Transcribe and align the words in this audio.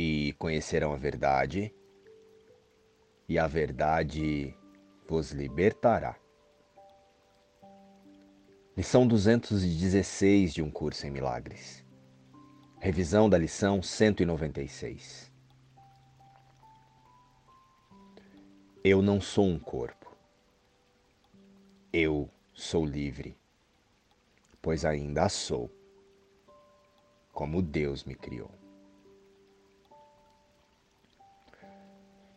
e 0.00 0.32
conhecerão 0.34 0.92
a 0.92 0.96
verdade, 0.96 1.74
e 3.28 3.36
a 3.36 3.48
verdade 3.48 4.56
vos 5.08 5.32
libertará. 5.32 6.16
Lição 8.76 9.08
216 9.08 10.54
de 10.54 10.62
um 10.62 10.70
curso 10.70 11.04
em 11.04 11.10
milagres. 11.10 11.84
Revisão 12.78 13.28
da 13.28 13.36
lição 13.36 13.82
196. 13.82 15.32
Eu 18.84 19.02
não 19.02 19.20
sou 19.20 19.46
um 19.46 19.58
corpo. 19.58 20.16
Eu 21.92 22.30
sou 22.54 22.86
livre, 22.86 23.36
pois 24.62 24.84
ainda 24.84 25.28
sou, 25.28 25.68
como 27.32 27.60
Deus 27.60 28.04
me 28.04 28.14
criou. 28.14 28.67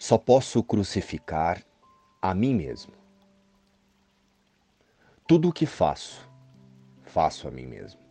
Só 0.02 0.18
posso 0.18 0.64
crucificar 0.64 1.64
a 2.20 2.34
mim 2.34 2.56
mesmo. 2.56 2.92
Tudo 5.28 5.50
o 5.50 5.54
que 5.54 5.68
faço, 5.68 6.28
faço 7.04 7.48
a 7.48 7.52
mim 7.52 7.68
mesmo. 7.68 8.02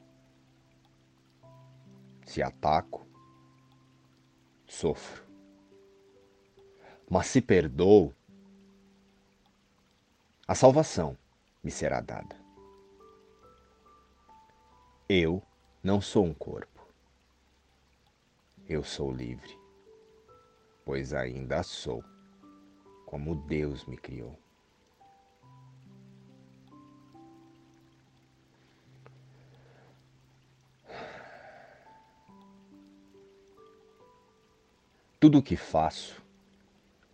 Se 2.24 2.40
ataco, 2.40 3.04
sofro. 4.68 5.26
Mas 7.10 7.26
se 7.26 7.42
perdoo, 7.42 8.14
a 10.46 10.54
salvação 10.54 11.18
me 11.60 11.72
será 11.72 12.00
dada. 12.00 12.36
Eu 15.08 15.42
não 15.82 16.00
sou 16.00 16.24
um 16.24 16.32
corpo. 16.32 16.86
Eu 18.68 18.84
sou 18.84 19.12
livre, 19.12 19.58
pois 20.84 21.12
ainda 21.12 21.62
sou 21.62 22.04
como 23.06 23.34
Deus 23.34 23.84
me 23.86 23.96
criou. 23.96 24.38
Tudo 35.18 35.38
o 35.38 35.42
que 35.42 35.56
faço, 35.56 36.22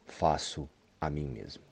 faço 0.05 0.69
a 1.01 1.11
mim 1.11 1.27
mesmo. 1.27 1.65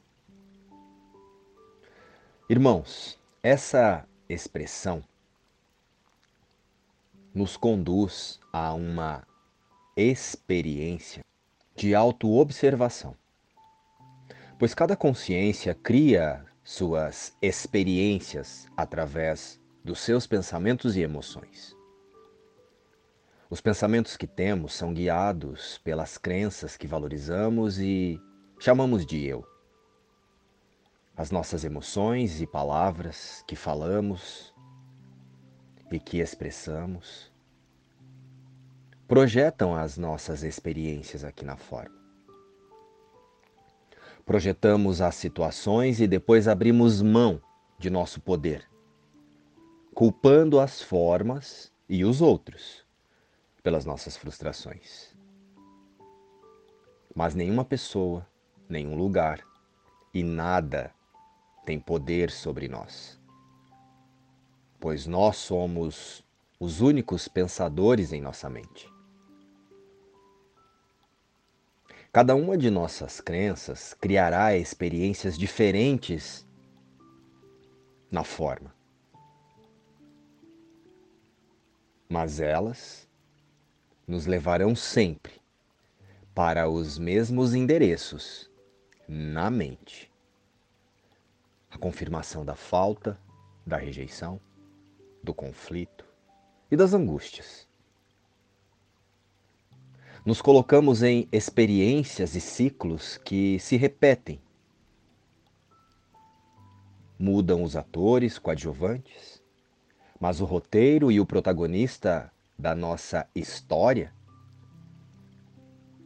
Irmãos, 2.48 3.18
essa 3.42 4.08
expressão 4.28 5.04
nos 7.34 7.56
conduz 7.56 8.40
a 8.52 8.72
uma 8.72 9.26
experiência 9.96 11.22
de 11.74 11.94
autoobservação 11.94 13.16
pois 14.58 14.74
cada 14.74 14.96
consciência 14.96 15.74
cria 15.74 16.44
suas 16.62 17.36
experiências 17.42 18.66
através 18.76 19.60
dos 19.84 20.00
seus 20.00 20.26
pensamentos 20.26 20.96
e 20.96 21.02
emoções. 21.02 21.76
Os 23.50 23.60
pensamentos 23.60 24.16
que 24.16 24.26
temos 24.26 24.72
são 24.72 24.94
guiados 24.94 25.78
pelas 25.84 26.16
crenças 26.16 26.76
que 26.76 26.86
valorizamos 26.86 27.78
e 27.78 28.18
chamamos 28.58 29.04
de 29.04 29.24
eu. 29.26 29.44
As 31.16 31.30
nossas 31.30 31.64
emoções 31.64 32.40
e 32.40 32.46
palavras 32.46 33.44
que 33.46 33.54
falamos 33.54 34.52
e 35.92 36.00
que 36.00 36.18
expressamos 36.18 37.30
projetam 39.06 39.76
as 39.76 39.98
nossas 39.98 40.42
experiências 40.42 41.24
aqui 41.24 41.44
na 41.44 41.56
forma. 41.56 42.02
Projetamos 44.24 45.02
as 45.02 45.14
situações 45.14 46.00
e 46.00 46.06
depois 46.06 46.48
abrimos 46.48 47.02
mão 47.02 47.40
de 47.78 47.90
nosso 47.90 48.20
poder, 48.20 48.66
culpando 49.94 50.58
as 50.58 50.80
formas 50.80 51.70
e 51.86 52.04
os 52.04 52.22
outros 52.22 52.82
pelas 53.62 53.84
nossas 53.84 54.16
frustrações. 54.16 55.14
Mas 57.14 57.34
nenhuma 57.34 57.64
pessoa, 57.64 58.26
nenhum 58.68 58.96
lugar 58.96 59.40
e 60.14 60.22
nada 60.22 60.90
tem 61.66 61.78
poder 61.78 62.30
sobre 62.30 62.68
nós, 62.68 63.20
pois 64.80 65.06
nós 65.06 65.36
somos 65.36 66.24
os 66.58 66.80
únicos 66.80 67.28
pensadores 67.28 68.12
em 68.12 68.22
nossa 68.22 68.48
mente. 68.48 68.93
Cada 72.14 72.36
uma 72.36 72.56
de 72.56 72.70
nossas 72.70 73.20
crenças 73.20 73.92
criará 73.92 74.56
experiências 74.56 75.36
diferentes 75.36 76.46
na 78.08 78.22
forma. 78.22 78.72
Mas 82.08 82.38
elas 82.38 83.08
nos 84.06 84.26
levarão 84.26 84.76
sempre 84.76 85.42
para 86.32 86.68
os 86.68 87.00
mesmos 87.00 87.52
endereços 87.52 88.48
na 89.08 89.50
mente. 89.50 90.08
A 91.68 91.76
confirmação 91.76 92.44
da 92.44 92.54
falta, 92.54 93.18
da 93.66 93.76
rejeição, 93.76 94.40
do 95.20 95.34
conflito 95.34 96.06
e 96.70 96.76
das 96.76 96.94
angústias 96.94 97.66
nos 100.24 100.40
colocamos 100.40 101.02
em 101.02 101.28
experiências 101.30 102.34
e 102.34 102.40
ciclos 102.40 103.18
que 103.18 103.58
se 103.60 103.76
repetem. 103.76 104.40
Mudam 107.18 107.62
os 107.62 107.76
atores 107.76 108.38
coadjuvantes, 108.38 109.42
mas 110.18 110.40
o 110.40 110.46
roteiro 110.46 111.12
e 111.12 111.20
o 111.20 111.26
protagonista 111.26 112.32
da 112.58 112.74
nossa 112.74 113.28
história, 113.34 114.14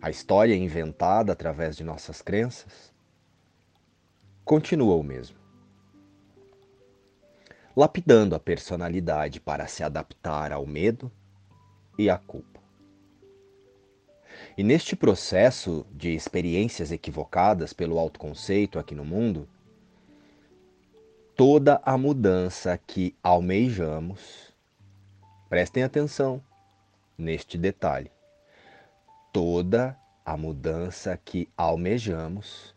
a 0.02 0.10
história 0.10 0.56
inventada 0.56 1.32
através 1.32 1.76
de 1.76 1.84
nossas 1.84 2.20
crenças, 2.20 2.92
continua 4.44 4.96
o 4.96 5.02
mesmo. 5.02 5.38
Lapidando 7.76 8.34
a 8.34 8.40
personalidade 8.40 9.40
para 9.40 9.68
se 9.68 9.84
adaptar 9.84 10.50
ao 10.50 10.66
medo 10.66 11.12
e 11.96 12.10
à 12.10 12.18
culpa. 12.18 12.67
E 14.58 14.64
neste 14.64 14.96
processo 14.96 15.86
de 15.92 16.12
experiências 16.12 16.90
equivocadas 16.90 17.72
pelo 17.72 17.96
autoconceito 17.96 18.76
aqui 18.76 18.92
no 18.92 19.04
mundo, 19.04 19.48
toda 21.36 21.80
a 21.84 21.96
mudança 21.96 22.76
que 22.76 23.14
almejamos, 23.22 24.52
prestem 25.48 25.84
atenção 25.84 26.42
neste 27.16 27.56
detalhe, 27.56 28.10
toda 29.32 29.96
a 30.26 30.36
mudança 30.36 31.16
que 31.16 31.48
almejamos 31.56 32.74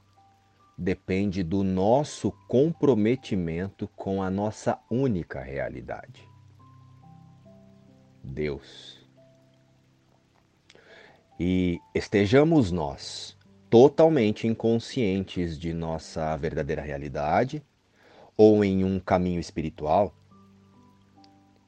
depende 0.77 1.41
do 1.41 1.63
nosso 1.63 2.31
comprometimento 2.47 3.87
com 3.95 4.21
a 4.21 4.29
nossa 4.29 4.77
única 4.87 5.41
realidade. 5.41 6.29
Deus 8.23 9.00
e 11.43 11.81
estejamos 11.95 12.71
nós 12.71 13.35
totalmente 13.67 14.45
inconscientes 14.45 15.57
de 15.57 15.73
nossa 15.73 16.37
verdadeira 16.37 16.83
realidade 16.83 17.63
ou 18.37 18.63
em 18.63 18.85
um 18.85 18.99
caminho 18.99 19.39
espiritual, 19.39 20.15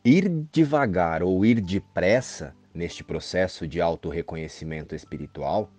ir 0.06 0.30
devagar 0.52 1.24
ou 1.24 1.44
ir 1.44 1.60
depressa 1.60 2.56
neste 2.72 3.04
processo 3.04 3.68
de 3.68 3.82
autorreconhecimento 3.82 4.94
espiritual 4.94 5.72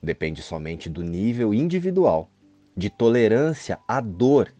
depende 0.00 0.40
somente 0.40 0.88
do 0.88 1.02
nível 1.02 1.52
individual 1.52 2.30
de 2.76 2.88
tolerância 2.88 3.80
à 3.88 4.00
dor 4.00 4.54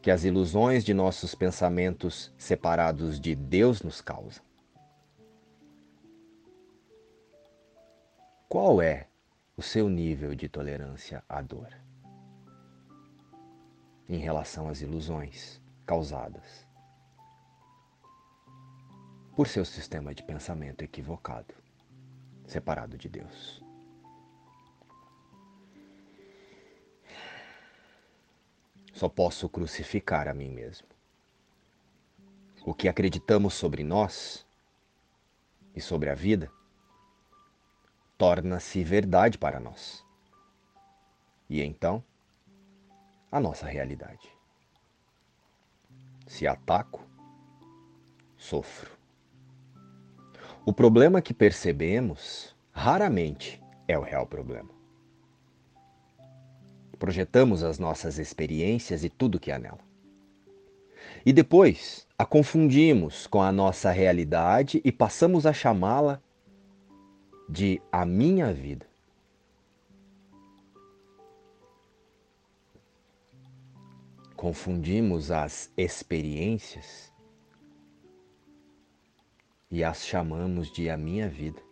que 0.00 0.12
as 0.12 0.22
ilusões 0.22 0.84
de 0.84 0.94
nossos 0.94 1.34
pensamentos 1.34 2.32
separados 2.38 3.18
de 3.18 3.34
Deus 3.34 3.82
nos 3.82 4.00
causam. 4.00 4.53
Qual 8.48 8.80
é 8.80 9.08
o 9.56 9.62
seu 9.62 9.88
nível 9.88 10.34
de 10.34 10.48
tolerância 10.48 11.24
à 11.28 11.40
dor 11.40 11.72
em 14.08 14.18
relação 14.18 14.68
às 14.68 14.80
ilusões 14.80 15.60
causadas 15.86 16.66
por 19.34 19.48
seu 19.48 19.64
sistema 19.64 20.14
de 20.14 20.22
pensamento 20.22 20.82
equivocado, 20.82 21.54
separado 22.46 22.96
de 22.96 23.08
Deus? 23.08 23.64
Só 28.92 29.08
posso 29.08 29.48
crucificar 29.48 30.28
a 30.28 30.34
mim 30.34 30.50
mesmo. 30.50 30.86
O 32.64 32.72
que 32.72 32.88
acreditamos 32.88 33.54
sobre 33.54 33.82
nós 33.82 34.46
e 35.74 35.80
sobre 35.80 36.08
a 36.10 36.14
vida, 36.14 36.50
torna-se 38.16 38.82
verdade 38.84 39.38
para 39.38 39.58
nós. 39.60 40.04
E 41.48 41.62
então, 41.62 42.02
a 43.30 43.40
nossa 43.40 43.66
realidade. 43.66 44.28
Se 46.26 46.46
ataco, 46.46 47.04
sofro. 48.36 48.90
O 50.64 50.72
problema 50.72 51.20
que 51.20 51.34
percebemos 51.34 52.56
raramente 52.72 53.62
é 53.86 53.98
o 53.98 54.02
real 54.02 54.26
problema. 54.26 54.70
Projetamos 56.98 57.62
as 57.62 57.78
nossas 57.78 58.18
experiências 58.18 59.04
e 59.04 59.10
tudo 59.10 59.38
que 59.38 59.52
há 59.52 59.58
nela. 59.58 59.80
E 61.26 61.32
depois 61.32 62.06
a 62.18 62.24
confundimos 62.24 63.26
com 63.26 63.42
a 63.42 63.52
nossa 63.52 63.90
realidade 63.90 64.80
e 64.84 64.90
passamos 64.90 65.44
a 65.44 65.52
chamá-la 65.52 66.22
de 67.48 67.80
a 67.92 68.06
minha 68.06 68.52
vida. 68.52 68.86
Confundimos 74.36 75.30
as 75.30 75.72
experiências 75.76 77.12
e 79.70 79.82
as 79.82 80.04
chamamos 80.04 80.70
de 80.70 80.90
a 80.90 80.96
minha 80.96 81.28
vida. 81.28 81.62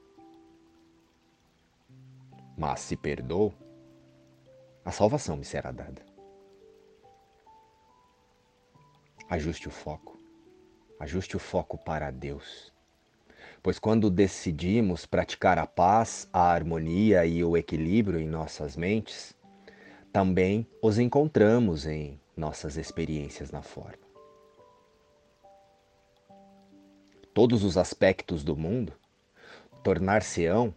Mas 2.57 2.81
se 2.81 2.97
perdoo, 2.97 3.53
a 4.85 4.91
salvação 4.91 5.37
me 5.37 5.45
será 5.45 5.71
dada. 5.71 6.05
Ajuste 9.29 9.69
o 9.69 9.71
foco. 9.71 10.19
Ajuste 10.99 11.37
o 11.37 11.41
foco 11.41 11.79
para 11.79 12.11
Deus. 12.11 12.72
Pois 13.63 13.79
quando 13.79 14.11
decidimos 14.11 15.07
praticar 15.07 15.57
a 15.57 15.67
paz, 15.67 16.29
a 16.33 16.51
harmonia 16.51 17.25
e 17.25 17.45
o 17.45 17.57
equilíbrio 17.57 18.19
em 18.19 18.27
nossas 18.27 18.77
mentes, 18.77 19.37
também 20.13 20.67
os 20.83 20.99
encontramos 20.99 21.87
em 21.87 22.21
nossas 22.37 22.77
experiências 22.77 23.53
na 23.53 23.63
forma. 23.63 24.03
Todos 27.33 27.63
os 27.63 27.79
aspectos 27.79 28.43
do 28.43 28.57
mundo 28.57 28.93
tornar-se-ão 29.85 30.75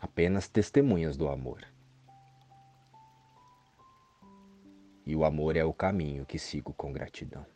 apenas 0.00 0.48
testemunhas 0.48 1.16
do 1.16 1.28
amor. 1.28 1.66
E 5.04 5.14
o 5.14 5.24
amor 5.24 5.56
é 5.56 5.64
o 5.64 5.72
caminho 5.72 6.24
que 6.24 6.38
sigo 6.38 6.72
com 6.72 6.92
gratidão. 6.92 7.55